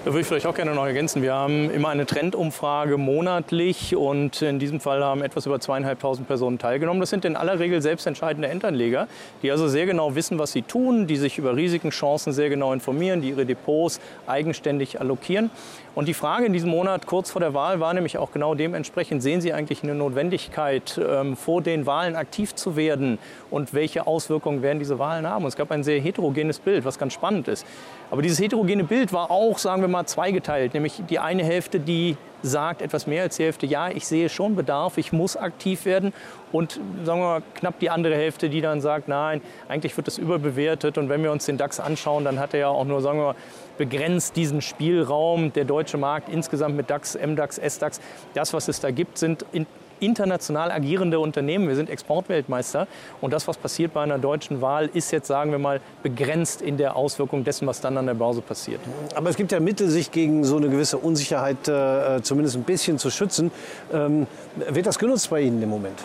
Da 0.06 0.10
würde 0.10 0.20
ich 0.20 0.28
vielleicht 0.28 0.48
auch 0.48 0.54
gerne 0.54 0.76
noch 0.76 0.86
ergänzen. 0.86 1.22
Wir 1.22 1.34
haben 1.34 1.72
immer 1.72 1.88
eine 1.88 2.06
Trendumfrage 2.06 2.98
monatlich 2.98 3.96
und 3.96 4.42
in 4.42 4.60
diesem 4.60 4.82
Fall 4.82 5.02
haben 5.02 5.22
etwas 5.22 5.46
über 5.46 5.62
zweieinhalbtausend 5.62 6.28
Personen 6.28 6.60
teilgenommen. 6.60 7.00
Das 7.00 7.10
sind 7.10 7.24
in 7.24 7.38
aller 7.38 7.58
Regel 7.58 7.82
selbstentscheidende 7.82 8.50
Endanleger, 8.50 9.08
die 9.44 9.50
also 9.50 9.70
sehr 9.70 9.86
genau 9.86 10.14
wissen, 10.14 10.40
was 10.40 10.52
sie 10.52 10.62
tun, 10.62 11.08
die 11.08 11.16
sich 11.16 11.38
über 11.38 11.56
Risiken, 11.56 11.92
Chancen 11.92 12.34
sehr 12.34 12.50
genau 12.50 12.74
informieren, 12.74 13.22
die 13.22 13.30
ihre 13.30 13.46
Depots 13.46 14.02
eigenständig 14.28 15.00
allokieren. 15.00 15.50
Und 15.96 16.08
die 16.08 16.16
Frage 16.16 16.46
in 16.46 16.54
diesem 16.54 16.72
Monat 16.72 17.06
kurz 17.06 17.30
vor 17.30 17.40
der 17.40 17.54
Wahl 17.54 17.80
war 17.80 17.94
nämlich 17.94 18.18
auch 18.18 18.32
genau 18.32 18.56
dementsprechend, 18.56 19.22
sehen 19.22 19.42
Sie 19.42 19.54
eigentlich 19.54 19.84
eine 19.84 19.94
Notwendigkeit, 19.94 21.00
ähm, 21.00 21.38
vor 21.38 21.62
den 21.62 21.86
Wahlen 21.86 22.16
aktiv 22.16 22.56
zu 22.56 22.76
werden 22.76 23.20
und 23.52 23.76
welche 23.76 24.08
Auswirkungen 24.08 24.64
werden 24.64 24.80
diese 24.80 24.98
Wahlen 24.98 25.28
haben? 25.28 25.46
Und 25.46 25.50
es 25.50 25.56
gab 25.56 25.72
ein 25.72 25.84
sehr 25.84 26.02
heterogenes 26.02 26.60
Bild, 26.60 26.84
was 26.84 26.98
ganz 26.98 27.14
spannend 27.14 27.48
ist. 27.48 27.66
Aber 28.14 28.22
dieses 28.22 28.40
heterogene 28.40 28.84
Bild 28.84 29.12
war 29.12 29.32
auch, 29.32 29.58
sagen 29.58 29.82
wir 29.82 29.88
mal, 29.88 30.06
zweigeteilt, 30.06 30.76
nämlich 30.76 31.02
die 31.10 31.18
eine 31.18 31.44
Hälfte, 31.44 31.80
die 31.80 32.16
sagt 32.44 32.82
etwas 32.82 33.08
mehr 33.08 33.24
als 33.24 33.38
die 33.38 33.44
Hälfte, 33.44 33.66
ja, 33.66 33.90
ich 33.90 34.06
sehe 34.06 34.30
schon 34.30 34.56
Bedarf, 34.56 34.98
ich 34.98 35.12
muss 35.12 35.36
aktiv 35.36 35.86
werden. 35.86 36.14
Und 36.52 36.80
sagen 37.04 37.20
wir 37.22 37.26
mal, 37.26 37.44
knapp 37.56 37.80
die 37.80 37.90
andere 37.90 38.16
Hälfte, 38.16 38.50
die 38.50 38.62
dann 38.62 38.80
sagt, 38.80 39.08
nein, 39.08 39.42
eigentlich 39.68 39.98
wird 39.98 40.06
das 40.06 40.20
überbewertet. 40.20 41.00
Und 41.00 41.10
wenn 41.10 41.24
wir 41.24 41.32
uns 41.32 41.46
den 41.46 41.58
DAX 41.58 41.80
anschauen, 41.80 42.26
dann 42.26 42.40
hat 42.40 42.54
er 42.54 42.60
ja 42.60 42.68
auch 42.68 42.86
nur, 42.86 43.02
sagen 43.02 43.18
wir 43.18 43.26
mal, 43.26 43.36
begrenzt 43.78 44.36
diesen 44.36 44.62
Spielraum. 44.62 45.52
Der 45.54 45.66
deutsche 45.66 45.98
Markt 45.98 46.30
insgesamt 46.30 46.76
mit 46.76 46.90
DAX, 46.92 47.18
MDAX, 47.18 47.58
SDAX, 47.58 48.02
das, 48.36 48.54
was 48.54 48.68
es 48.68 48.80
da 48.80 48.92
gibt, 48.92 49.18
sind 49.18 49.46
in 49.52 49.66
international 50.04 50.72
agierende 50.72 51.20
Unternehmen. 51.20 51.68
Wir 51.68 51.76
sind 51.76 51.90
Exportweltmeister. 51.90 52.88
Und 53.22 53.32
das, 53.32 53.48
was 53.48 53.58
passiert 53.58 53.94
bei 53.94 54.02
einer 54.02 54.20
deutschen 54.20 54.62
Wahl, 54.62 54.90
ist 54.94 55.12
jetzt, 55.12 55.28
sagen 55.28 55.52
wir 55.52 55.60
mal, 55.60 55.80
begrenzt 56.04 56.62
in 56.62 56.78
der 56.78 56.96
Auswirkung 56.96 57.44
dessen, 57.44 57.68
was 57.68 57.82
dann 57.82 57.98
an 57.98 58.06
der 58.06 58.14
Börse 58.14 58.42
passiert. 58.42 58.82
Aber 59.16 59.30
es 59.30 59.38
gibt 59.38 59.52
ja 59.52 59.60
Mittel, 59.60 59.88
sich 59.88 60.12
gegen 60.12 60.44
so 60.44 60.58
eine 60.58 60.70
gewisse 60.70 60.98
Unsicherheit 60.98 61.68
äh, 61.68 62.22
zumindest 62.34 62.56
ein 62.56 62.64
bisschen 62.64 62.98
zu 62.98 63.12
schützen. 63.12 63.52
Ähm, 63.94 64.26
wird 64.70 64.88
das 64.88 64.98
genutzt 64.98 65.30
bei 65.30 65.42
Ihnen 65.42 65.62
im 65.62 65.70
Moment? 65.70 66.00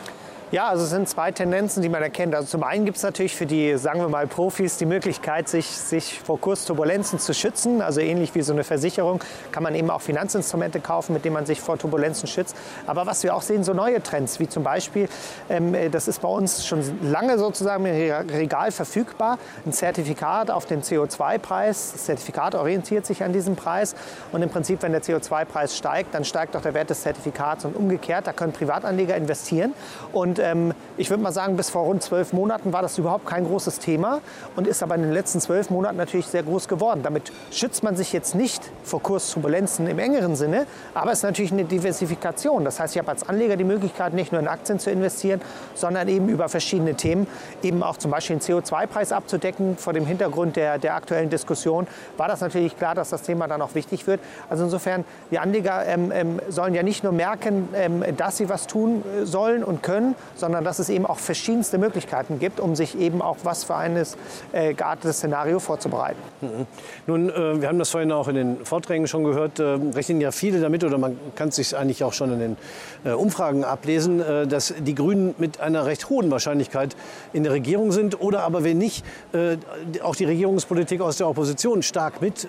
Ja, 0.50 0.68
also 0.68 0.84
es 0.84 0.90
sind 0.90 1.06
zwei 1.06 1.30
Tendenzen, 1.30 1.82
die 1.82 1.90
man 1.90 2.02
erkennt. 2.02 2.34
Also 2.34 2.48
zum 2.48 2.62
einen 2.62 2.86
gibt 2.86 2.96
es 2.96 3.02
natürlich 3.02 3.36
für 3.36 3.44
die, 3.44 3.76
sagen 3.76 4.00
wir 4.00 4.08
mal, 4.08 4.26
Profis 4.26 4.78
die 4.78 4.86
Möglichkeit, 4.86 5.46
sich, 5.46 5.66
sich 5.66 6.20
vor 6.20 6.40
Kursturbulenzen 6.40 7.18
zu 7.18 7.34
schützen. 7.34 7.82
Also 7.82 8.00
ähnlich 8.00 8.34
wie 8.34 8.40
so 8.40 8.54
eine 8.54 8.64
Versicherung 8.64 9.20
kann 9.52 9.62
man 9.62 9.74
eben 9.74 9.90
auch 9.90 10.00
Finanzinstrumente 10.00 10.80
kaufen, 10.80 11.12
mit 11.12 11.26
denen 11.26 11.34
man 11.34 11.44
sich 11.44 11.60
vor 11.60 11.76
Turbulenzen 11.76 12.28
schützt. 12.28 12.56
Aber 12.86 13.04
was 13.04 13.22
wir 13.24 13.34
auch 13.34 13.42
sehen, 13.42 13.62
so 13.62 13.74
neue 13.74 14.02
Trends, 14.02 14.40
wie 14.40 14.48
zum 14.48 14.62
Beispiel, 14.62 15.10
ähm, 15.50 15.76
das 15.92 16.08
ist 16.08 16.22
bei 16.22 16.28
uns 16.28 16.64
schon 16.64 16.82
lange 17.02 17.38
sozusagen 17.38 17.84
im 17.84 18.12
Regal 18.30 18.72
verfügbar, 18.72 19.38
ein 19.66 19.74
Zertifikat 19.74 20.50
auf 20.50 20.64
den 20.64 20.80
CO2-Preis. 20.80 21.92
Das 21.92 22.04
Zertifikat 22.04 22.54
orientiert 22.54 23.04
sich 23.04 23.22
an 23.22 23.34
diesem 23.34 23.54
Preis. 23.54 23.94
Und 24.32 24.40
im 24.40 24.48
Prinzip, 24.48 24.82
wenn 24.82 24.92
der 24.92 25.02
CO2-Preis 25.02 25.76
steigt, 25.76 26.14
dann 26.14 26.24
steigt 26.24 26.56
auch 26.56 26.62
der 26.62 26.72
Wert 26.72 26.88
des 26.88 27.02
Zertifikats. 27.02 27.66
Und 27.66 27.76
umgekehrt, 27.76 28.26
da 28.26 28.32
können 28.32 28.54
Privatanleger 28.54 29.14
investieren. 29.14 29.74
Und 30.12 30.37
ähm, 30.38 30.72
ich 30.96 31.10
würde 31.10 31.22
mal 31.22 31.32
sagen, 31.32 31.56
bis 31.56 31.70
vor 31.70 31.82
rund 31.82 32.02
zwölf 32.02 32.32
Monaten 32.32 32.72
war 32.72 32.82
das 32.82 32.98
überhaupt 32.98 33.26
kein 33.26 33.44
großes 33.44 33.78
Thema 33.78 34.20
und 34.56 34.66
ist 34.66 34.82
aber 34.82 34.94
in 34.94 35.02
den 35.02 35.12
letzten 35.12 35.40
zwölf 35.40 35.70
Monaten 35.70 35.96
natürlich 35.96 36.26
sehr 36.26 36.42
groß 36.42 36.68
geworden. 36.68 37.00
Damit 37.02 37.32
schützt 37.50 37.82
man 37.82 37.96
sich 37.96 38.12
jetzt 38.12 38.34
nicht 38.34 38.62
vor 38.82 39.02
Kursturbulenzen 39.02 39.86
im 39.86 39.98
engeren 39.98 40.36
Sinne, 40.36 40.66
aber 40.94 41.12
es 41.12 41.18
ist 41.18 41.24
natürlich 41.24 41.52
eine 41.52 41.64
Diversifikation. 41.64 42.64
Das 42.64 42.80
heißt, 42.80 42.94
ich 42.94 42.98
habe 42.98 43.10
als 43.10 43.28
Anleger 43.28 43.56
die 43.56 43.64
Möglichkeit, 43.64 44.14
nicht 44.14 44.32
nur 44.32 44.40
in 44.40 44.48
Aktien 44.48 44.78
zu 44.78 44.90
investieren, 44.90 45.40
sondern 45.74 46.08
eben 46.08 46.28
über 46.28 46.48
verschiedene 46.48 46.94
Themen, 46.94 47.26
eben 47.62 47.82
auch 47.82 47.96
zum 47.96 48.10
Beispiel 48.10 48.36
den 48.36 48.42
CO2-Preis 48.42 49.12
abzudecken. 49.12 49.76
Vor 49.76 49.92
dem 49.92 50.06
Hintergrund 50.06 50.56
der, 50.56 50.78
der 50.78 50.94
aktuellen 50.94 51.30
Diskussion 51.30 51.86
war 52.16 52.28
das 52.28 52.40
natürlich 52.40 52.76
klar, 52.76 52.94
dass 52.94 53.10
das 53.10 53.22
Thema 53.22 53.46
dann 53.48 53.62
auch 53.62 53.74
wichtig 53.74 54.06
wird. 54.06 54.20
Also 54.48 54.64
insofern, 54.64 55.04
die 55.30 55.38
Anleger 55.38 55.86
ähm, 55.86 56.12
ähm, 56.12 56.40
sollen 56.48 56.74
ja 56.74 56.82
nicht 56.82 57.04
nur 57.04 57.12
merken, 57.12 57.68
ähm, 57.74 58.04
dass 58.16 58.36
sie 58.36 58.48
was 58.48 58.66
tun 58.66 59.02
äh, 59.02 59.24
sollen 59.24 59.64
und 59.64 59.82
können, 59.82 60.14
sondern 60.34 60.64
dass 60.64 60.78
es 60.78 60.88
eben 60.88 61.06
auch 61.06 61.18
verschiedenste 61.18 61.78
Möglichkeiten 61.78 62.38
gibt, 62.38 62.60
um 62.60 62.76
sich 62.76 62.98
eben 62.98 63.22
auch 63.22 63.38
was 63.44 63.64
für 63.64 63.76
eines 63.76 64.16
äh, 64.52 64.74
geartetes 64.74 65.18
Szenario 65.18 65.58
vorzubereiten. 65.58 66.20
Mhm. 66.40 66.66
Nun, 67.06 67.30
äh, 67.30 67.60
wir 67.60 67.68
haben 67.68 67.78
das 67.78 67.90
vorhin 67.90 68.12
auch 68.12 68.28
in 68.28 68.34
den 68.34 68.64
Vorträgen 68.64 69.06
schon 69.06 69.24
gehört, 69.24 69.58
äh, 69.58 69.78
rechnen 69.94 70.20
ja 70.20 70.30
viele 70.30 70.60
damit, 70.60 70.84
oder 70.84 70.98
man 70.98 71.18
kann 71.34 71.48
es 71.48 71.56
sich 71.56 71.76
eigentlich 71.76 72.04
auch 72.04 72.12
schon 72.12 72.32
in 72.32 72.38
den 72.38 72.56
äh, 73.04 73.10
Umfragen 73.10 73.64
ablesen, 73.64 74.20
äh, 74.20 74.46
dass 74.46 74.74
die 74.78 74.94
Grünen 74.94 75.34
mit 75.38 75.60
einer 75.60 75.86
recht 75.86 76.08
hohen 76.10 76.30
Wahrscheinlichkeit 76.30 76.96
in 77.32 77.42
der 77.44 77.52
Regierung 77.52 77.92
sind 77.92 78.20
oder 78.20 78.42
aber 78.42 78.64
wenn 78.64 78.78
nicht, 78.78 79.04
äh, 79.32 79.56
auch 80.02 80.16
die 80.16 80.24
Regierungspolitik 80.24 81.00
aus 81.00 81.16
der 81.16 81.28
Opposition 81.28 81.82
stark 81.82 82.20
mit 82.20 82.48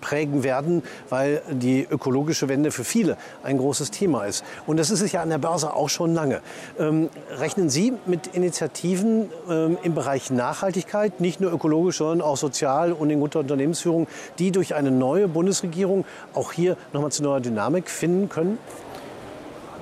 prägen 0.00 0.42
werden, 0.42 0.82
weil 1.08 1.42
die 1.50 1.86
ökologische 1.90 2.48
Wende 2.48 2.70
für 2.70 2.84
viele 2.84 3.16
ein 3.42 3.58
großes 3.58 3.90
Thema 3.90 4.24
ist. 4.24 4.44
Und 4.66 4.78
das 4.78 4.90
ist 4.90 5.00
es 5.00 5.12
ja 5.12 5.22
an 5.22 5.30
der 5.30 5.38
Börse 5.38 5.74
auch 5.74 5.88
schon 5.88 5.99
schon 6.00 6.14
lange. 6.14 6.40
Ähm, 6.78 7.10
rechnen 7.38 7.68
Sie 7.68 7.92
mit 8.06 8.28
Initiativen 8.28 9.28
ähm, 9.50 9.76
im 9.82 9.94
Bereich 9.94 10.30
Nachhaltigkeit, 10.30 11.20
nicht 11.20 11.42
nur 11.42 11.52
ökologisch, 11.52 11.98
sondern 11.98 12.22
auch 12.22 12.38
sozial 12.38 12.94
und 12.94 13.10
in 13.10 13.20
guter 13.20 13.40
Unternehmensführung, 13.40 14.06
die 14.38 14.50
durch 14.50 14.74
eine 14.74 14.90
neue 14.90 15.28
Bundesregierung 15.28 16.06
auch 16.32 16.52
hier 16.52 16.78
nochmal 16.94 17.12
zu 17.12 17.22
neuer 17.22 17.40
Dynamik 17.40 17.90
finden 17.90 18.30
können? 18.30 18.58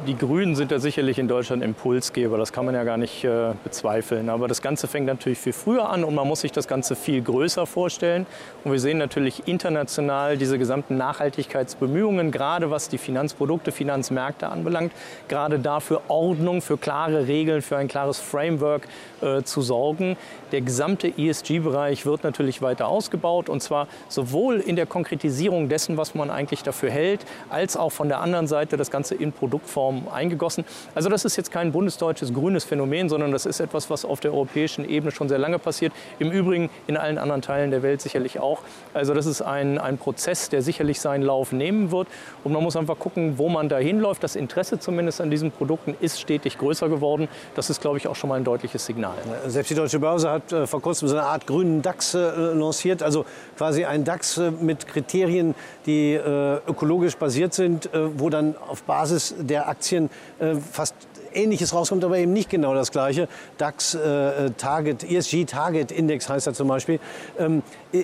Die 0.07 0.17
Grünen 0.17 0.55
sind 0.55 0.71
da 0.71 0.79
sicherlich 0.79 1.19
in 1.19 1.29
Deutschland 1.29 1.63
Impulsgeber, 1.63 2.39
das 2.39 2.53
kann 2.53 2.65
man 2.65 2.75
ja 2.75 2.85
gar 2.85 2.97
nicht 2.97 3.25
äh, 3.25 3.53
bezweifeln. 3.65 4.29
Aber 4.29 4.47
das 4.47 4.63
Ganze 4.63 4.87
fängt 4.87 5.07
natürlich 5.07 5.39
viel 5.39 5.53
früher 5.53 5.89
an 5.89 6.05
und 6.05 6.15
man 6.15 6.27
muss 6.27 6.43
sich 6.43 6.53
das 6.53 6.69
Ganze 6.69 6.95
viel 6.95 7.21
größer 7.21 7.67
vorstellen. 7.67 8.27
Und 8.65 8.73
wir 8.73 8.81
sehen 8.81 8.99
natürlich 8.99 9.49
international 9.49 10.37
diese 10.39 10.59
gesamten 10.59 10.97
Nachhaltigkeitsbemühungen, 10.97 12.31
gerade 12.31 12.71
was 12.71 12.89
die 12.89 12.99
Finanzprodukte, 12.99 13.73
Finanzmärkte 13.73 14.49
anbelangt, 14.49 14.93
gerade 15.27 15.59
dafür 15.59 16.03
Ordnung, 16.09 16.63
für 16.63 16.79
klare 16.79 17.27
Regeln, 17.27 17.63
für 17.63 17.77
ein 17.77 17.89
klares 17.89 18.19
Framework 18.21 18.87
äh, 19.21 19.43
zu 19.43 19.63
sorgen. 19.63 20.17
Der 20.53 20.61
gesamte 20.61 21.09
ESG-Bereich 21.09 22.07
wird 22.07 22.25
natürlich 22.25 22.63
weiter 22.63 22.89
ausgebaut 22.89 23.49
und 23.49 23.63
zwar 23.63 23.89
sowohl 24.09 24.61
in 24.61 24.77
der 24.77 24.87
Konkretisierung 24.87 25.69
dessen, 25.69 25.97
was 25.97 26.15
man 26.15 26.31
eigentlich 26.31 26.63
dafür 26.63 26.91
hält, 26.91 27.27
als 27.51 27.77
auch 27.77 27.91
von 27.91 28.09
der 28.09 28.21
anderen 28.21 28.47
Seite 28.47 28.77
das 28.77 28.91
Ganze 28.91 29.15
in 29.15 29.33
Produktform 29.33 29.88
Form 29.89 30.09
eingegossen. 30.13 30.65
Also 30.95 31.09
das 31.09 31.25
ist 31.25 31.37
jetzt 31.37 31.51
kein 31.51 31.73
bundesdeutsches 31.73 32.35
grünes 32.35 32.65
Phänomen, 32.65 33.09
sondern 33.09 33.33
das 33.33 33.47
ist 33.47 33.61
etwas, 33.61 33.89
was 33.89 34.05
auf 34.05 34.21
der 34.21 34.33
europäischen 34.33 34.89
Ebene 34.89 35.13
schon 35.13 35.29
sehr 35.29 35.39
lange 35.39 35.59
passiert. 35.59 35.93
Im 36.19 36.31
Übrigen 36.31 36.69
in 36.87 36.97
allen 36.97 37.17
anderen 37.17 37.41
Teilen 37.41 37.71
der 37.71 37.83
Welt 37.83 38.03
sicherlich 38.03 38.39
auch. 38.39 38.61
Also 38.93 39.15
das 39.15 39.25
ist 39.25 39.41
ein, 39.41 39.79
ein 39.79 39.97
Prozess, 39.97 40.51
der 40.51 40.61
sicherlich 40.61 41.01
seinen 41.01 41.23
Lauf 41.23 41.53
nehmen 41.53 41.91
wird. 41.91 42.09
Und 42.45 42.53
man 42.53 42.63
muss 42.63 42.77
einfach 42.77 42.99
gucken, 42.99 43.39
wo 43.39 43.49
man 43.49 43.69
da 43.69 43.79
hinläuft. 43.79 44.23
Das 44.23 44.37
Interesse 44.37 44.79
zumindest 44.79 45.21
an 45.21 45.31
diesen 45.31 45.51
Produkten 45.53 45.97
ist 46.01 46.21
stetig 46.21 46.59
größer 46.59 46.89
geworden. 46.89 47.29
Das 47.55 47.71
ist, 47.71 47.81
glaube 47.81 47.97
ich, 47.97 48.09
auch 48.09 48.17
schon 48.17 48.29
mal 48.29 48.37
ein 48.37 48.45
deutliches 48.45 48.85
Signal. 48.85 49.15
Selbst 49.47 49.71
die 49.71 49.75
Deutsche 49.75 49.99
Börse 49.99 50.31
hat 50.31 50.53
äh, 50.53 50.67
vor 50.67 50.83
kurzem 50.83 51.09
so 51.09 51.17
eine 51.17 51.25
Art 51.25 51.47
grünen 51.47 51.81
DAX 51.81 52.15
äh, 52.15 52.19
lanciert. 52.19 53.03
Also 53.03 53.25
quasi 53.57 53.85
ein 53.87 54.05
DAX 54.05 54.37
äh, 54.37 54.51
mit 54.51 54.87
Kriterien, 54.87 55.55
die 55.87 56.15
ökologisch 56.15 57.17
basiert 57.17 57.55
sind, 57.55 57.89
wo 58.17 58.29
dann 58.29 58.55
auf 58.69 58.83
Basis 58.83 59.35
der 59.39 59.69
Aktien 59.79 60.11
äh, 60.41 60.57
fast 60.57 60.95
Ähnliches 61.39 61.73
rauskommt, 61.75 62.05
aber 62.05 62.19
eben 62.19 62.33
nicht 62.33 62.51
genau 62.51 62.75
das 62.75 62.91
Gleiche. 62.91 63.29
DAX 63.57 63.95
äh, 63.95 64.51
Target, 64.59 65.05
ESG 65.05 65.45
Target 65.45 65.93
Index 65.93 66.29
heißt 66.29 66.47
er 66.47 66.55
zum 66.55 66.69
Beispiel. 66.69 67.01
Ähm, 67.39 67.63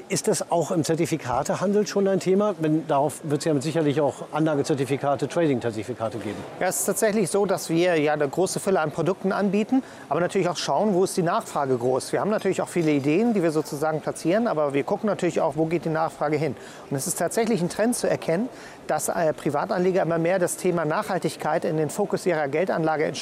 ist 0.09 0.29
das 0.29 0.51
auch 0.51 0.71
im 0.71 0.83
Zertifikatehandel 0.83 1.87
schon 1.87 2.09
ein 2.09 2.21
Thema? 2.21 2.55
Wenn, 2.59 2.87
darauf 2.87 3.21
wird 3.25 3.41
es 3.41 3.45
ja 3.45 3.61
sicherlich 3.61 4.01
auch 4.01 4.25
Anlagezertifikate, 4.33 5.29
Trading-Zertifikate 5.29 6.19
geben. 6.19 6.39
Ja, 6.59 6.69
es 6.69 6.81
ist 6.81 6.87
tatsächlich 6.87 7.29
so, 7.29 7.45
dass 7.45 7.69
wir 7.69 8.01
ja 8.01 8.15
eine 8.15 8.27
große 8.27 8.61
Fülle 8.61 8.81
an 8.81 8.93
Produkten 8.93 9.33
anbieten, 9.33 9.83
aber 10.09 10.21
natürlich 10.21 10.49
auch 10.49 10.57
schauen, 10.57 10.95
wo 10.95 11.05
ist 11.05 11.17
die 11.17 11.23
Nachfrage 11.23 11.77
groß. 11.77 12.13
Wir 12.13 12.21
haben 12.21 12.31
natürlich 12.31 12.63
auch 12.63 12.69
viele 12.69 12.93
Ideen, 12.93 13.35
die 13.35 13.43
wir 13.43 13.51
sozusagen 13.51 14.01
platzieren, 14.01 14.47
aber 14.47 14.73
wir 14.73 14.85
gucken 14.85 15.07
natürlich 15.07 15.41
auch, 15.41 15.57
wo 15.57 15.67
geht 15.67 15.85
die 15.85 15.91
Nachfrage 15.91 16.37
hin. 16.37 16.57
Und 16.89 16.97
es 16.97 17.07
ist 17.07 17.19
tatsächlich 17.19 17.61
ein 17.61 17.69
Trend 17.69 17.95
zu 17.95 18.09
erkennen, 18.09 18.49
dass 18.87 19.09
äh, 19.09 19.33
Privatanleger 19.33 20.03
immer 20.03 20.19
mehr 20.19 20.39
das 20.39 20.57
Thema 20.57 20.85
Nachhaltigkeit 20.85 21.65
in 21.65 21.77
den 21.77 21.91
Fokus 21.91 22.27
ihrer 22.27 22.49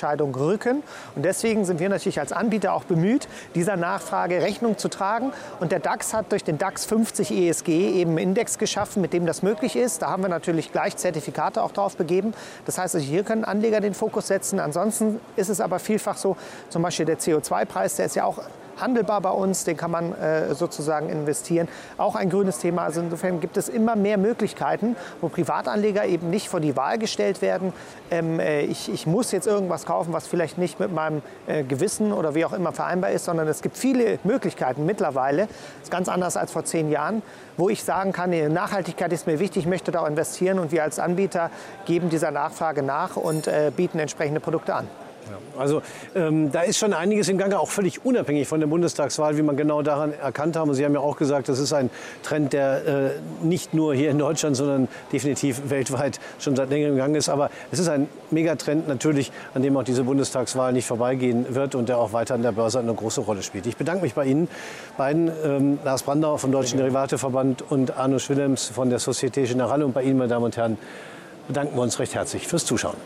Geldanlageentscheidung 0.02 0.35
rücken. 0.35 0.82
Und 1.14 1.25
deswegen 1.25 1.64
sind 1.64 1.80
wir 1.80 1.88
natürlich 1.88 2.21
als 2.21 2.32
Anbieter 2.32 2.73
auch 2.75 2.85
bemüht, 2.85 3.28
dieser 3.54 3.76
Nachfrage 3.76 4.42
Rechnung 4.42 4.78
zu 4.78 4.88
tragen. 4.88 5.32
Und 5.61 5.73
der 5.73 5.78
DAX 5.78 6.12
hat 6.12 6.32
durch 6.32 6.44
den 6.44 6.59
DAX 6.59 6.85
50 6.85 7.30
ESG 7.30 7.68
eben 7.68 8.11
einen 8.12 8.18
Index 8.18 8.59
geschaffen, 8.59 9.00
mit 9.00 9.12
dem 9.12 9.26
das 9.26 9.42
möglich 9.42 9.76
ist. 9.76 10.02
Da 10.02 10.11
haben 10.11 10.23
wir 10.23 10.28
natürlich 10.28 10.73
gleich 10.73 10.97
Zertifikate 10.97 11.62
auch 11.62 11.73
drauf 11.73 11.97
begeben. 11.97 12.35
Das 12.66 12.78
heißt, 12.78 12.94
also 12.94 13.06
hier 13.06 13.23
können 13.23 13.44
Anleger 13.44 13.80
den 13.80 13.94
Fokus 13.94 14.26
setzen. 14.26 14.61
Ansonsten 14.61 15.21
ist 15.37 15.49
es 15.49 15.61
aber 15.61 15.78
vielfach 15.78 16.16
so, 16.16 16.37
zum 16.68 16.82
Beispiel 16.82 17.06
der 17.06 17.18
CO2-Preis, 17.18 17.97
der 17.97 18.06
ist 18.06 18.16
ja 18.16 18.25
auch 18.25 18.38
handelbar 18.83 19.21
bei 19.21 19.31
uns, 19.31 19.65
den 19.65 19.77
kann 19.77 19.91
man 19.91 20.12
äh, 20.12 20.55
sozusagen 20.55 21.09
investieren. 21.09 21.69
Auch 21.97 22.15
ein 22.15 22.29
grünes 22.29 22.59
Thema. 22.59 22.83
Also 22.83 23.01
insofern 23.01 23.41
gibt 23.41 23.57
es 23.57 23.69
immer 23.69 23.97
mehr 23.97 24.19
Möglichkeiten, 24.19 24.97
wo 25.21 25.29
Privatanleger 25.29 26.05
eben 26.05 26.29
nicht 26.29 26.49
vor 26.49 26.61
die 26.61 26.77
Wahl 26.77 26.99
gestellt 26.99 27.41
werden. 27.41 27.73
Ähm, 28.11 28.41
äh, 28.41 28.62
ich, 28.62 28.93
ich, 28.93 29.07
muss 29.07 29.33
jetzt 29.33 29.47
irgendwas 29.47 29.87
kaufen, 29.87 30.12
was 30.12 30.27
vielleicht 30.27 30.59
nicht 30.59 30.81
mit 30.81 30.93
meinem 30.93 31.23
äh, 31.47 31.62
Gewissen 31.62 32.12
oder 32.12 32.35
wie 32.35 32.45
auch 32.45 32.53
immer 32.53 32.73
vereinbar 32.73 33.11
ist, 33.11 33.25
sondern 33.25 33.49
es 33.49 33.62
gibt 33.62 33.77
viele 33.77 34.19
Möglichkeiten 34.25 34.85
mittlerweile. 34.85 35.43
Das 35.47 35.85
ist 35.85 35.91
ganz 35.91 36.09
anders 36.09 36.37
als 36.37 36.53
vor 36.53 36.65
zehn 36.65 36.91
Jahren, 36.91 37.23
wo 37.57 37.69
ich 37.69 37.85
sagen 37.85 38.12
kann, 38.12 38.33
die 38.33 38.49
Nachhaltigkeit 38.49 39.12
ist 39.12 39.27
mir 39.27 39.39
wichtig, 39.39 39.62
ich 39.62 39.69
möchte 39.69 39.93
da 39.93 40.07
investieren 40.07 40.59
und 40.59 40.73
wir 40.73 40.83
als 40.83 40.99
Anbieter 40.99 41.51
geben 41.85 42.11
dieser 42.11 42.31
Nachfrage 42.31 42.83
nach 42.83 43.17
und 43.17 43.47
äh, 43.47 43.71
bieten 43.75 43.99
entsprechende 43.99 44.41
Produkte 44.41 44.75
an. 44.75 44.89
Ja, 45.31 45.61
also 45.61 45.83
ähm, 46.14 46.50
da 46.50 46.62
ist 46.62 46.79
schon 46.79 46.93
einiges 46.93 47.29
im 47.29 47.38
Gange, 47.38 47.61
auch 47.61 47.71
völlig 47.71 48.05
unabhängig 48.05 48.49
von 48.49 48.61
der 48.61 48.67
Bundestagswahl, 48.67 49.37
wie 49.37 49.43
man 49.43 49.57
genau 49.57 49.83
daran 49.83 50.12
erkannt 50.12 50.57
haben. 50.57 50.71
Und 50.71 50.75
Sie 50.75 50.85
haben 50.85 50.95
ja 50.95 51.00
auch 51.00 51.17
gesagt, 51.17 51.49
das 51.49 51.59
ist 51.59 51.73
ein 51.73 51.91
Trend, 52.23 52.52
der 52.52 52.87
äh, 52.87 53.11
nicht 53.43 53.73
nur 53.73 53.95
hier 53.95 54.11
in 54.11 54.19
Deutschland, 54.19 54.57
sondern 54.57 54.88
definitiv 55.12 55.71
weltweit 55.71 56.19
schon 56.38 56.57
seit 56.57 56.71
längerem 56.71 56.93
im 56.93 56.99
Gang 56.99 57.17
ist. 57.17 57.29
Aber 57.29 57.50
es 57.71 57.79
ist 57.79 57.88
ein 57.88 58.09
Megatrend 58.31 58.88
natürlich, 58.88 59.31
an 59.55 59.62
dem 59.62 59.76
auch 59.76 59.85
diese 59.85 60.05
Bundestagswahl 60.05 60.73
nicht 60.73 60.87
vorbeigehen 60.87 61.55
wird 61.55 61.75
und 61.75 61.88
der 61.88 61.99
auch 61.99 62.12
weiter 62.12 62.35
an 62.35 62.43
der 62.43 62.52
Börse 62.52 62.81
eine 62.81 62.95
große 62.95 63.21
Rolle 63.21 63.43
spielt. 63.43 63.67
Ich 63.67 63.76
bedanke 63.76 64.02
mich 64.02 64.14
bei 64.14 64.25
Ihnen 64.25 64.49
beiden, 64.97 65.31
ähm, 65.45 65.79
Lars 65.85 66.02
Brandauer 66.02 66.38
vom 66.38 66.50
Deutschen 66.50 66.79
Derivateverband 66.79 67.62
und 67.71 67.97
Arno 67.97 68.17
Willems 68.29 68.69
von 68.69 68.91
der 68.91 68.99
Societe 68.99 69.43
Generale. 69.43 69.85
Und 69.85 69.93
bei 69.93 70.02
Ihnen, 70.02 70.19
meine 70.19 70.29
Damen 70.29 70.47
und 70.47 70.57
Herren, 70.57 70.79
bedanken 71.47 71.76
wir 71.76 71.83
uns 71.83 71.99
recht 71.99 72.14
herzlich 72.14 72.49
fürs 72.49 72.64
Zuschauen. 72.64 72.97